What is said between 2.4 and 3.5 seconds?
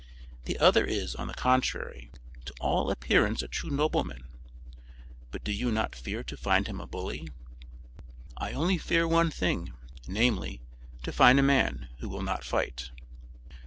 to all appearance a